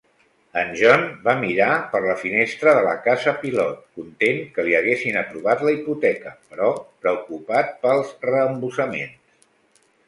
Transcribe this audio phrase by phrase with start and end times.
[0.59, 5.21] En John va mirar per la finestra de la casa pilot, content que li haguessin
[5.23, 6.75] aprovat la hipoteca, però
[7.07, 9.49] preocupat pels reembossaments.